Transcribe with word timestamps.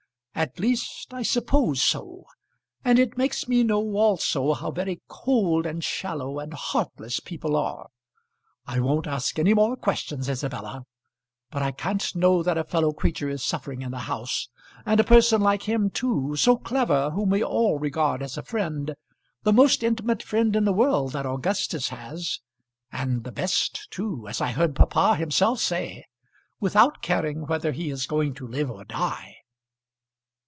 At 0.33 0.59
least 0.59 1.13
I 1.13 1.21
suppose 1.21 1.83
so. 1.83 2.23
And 2.83 2.97
it 2.97 3.15
makes 3.15 3.47
me 3.47 3.63
know 3.63 3.79
also 3.95 4.53
how 4.53 4.71
very 4.71 4.99
cold 5.07 5.67
and 5.67 5.83
shallow 5.83 6.39
and 6.39 6.53
heartless 6.55 7.19
people 7.19 7.55
are! 7.55 7.89
I 8.65 8.79
won't 8.79 9.05
ask 9.05 9.37
any 9.37 9.53
more 9.53 9.75
questions, 9.75 10.27
Isabella; 10.27 10.85
but 11.51 11.61
I 11.61 11.71
can't 11.71 12.15
know 12.15 12.41
that 12.41 12.57
a 12.57 12.63
fellow 12.63 12.91
creature 12.91 13.29
is 13.29 13.43
suffering 13.43 13.83
in 13.83 13.91
the 13.91 13.99
house, 13.99 14.49
and 14.83 14.99
a 14.99 15.03
person 15.03 15.41
like 15.41 15.63
him 15.63 15.91
too, 15.91 16.35
so 16.35 16.57
clever, 16.57 17.11
whom 17.11 17.29
we 17.29 17.43
all 17.43 17.77
regard 17.77 18.23
as 18.23 18.35
a 18.35 18.41
friend, 18.41 18.95
the 19.43 19.53
most 19.53 19.83
intimate 19.83 20.23
friend 20.23 20.55
in 20.55 20.63
the 20.63 20.73
world 20.73 21.11
that 21.11 21.27
Augustus 21.27 21.89
has, 21.89 22.39
and 22.91 23.25
the 23.25 23.31
best 23.31 23.91
too, 23.91 24.27
as 24.27 24.41
I 24.41 24.53
heard 24.53 24.75
papa 24.75 25.17
himself 25.17 25.59
say 25.59 26.05
without 26.59 27.03
caring 27.03 27.45
whether 27.45 27.73
he 27.73 27.91
is 27.91 28.07
going 28.07 28.33
to 28.35 28.47
live 28.47 28.71
or 28.71 28.83
die." 28.85 29.35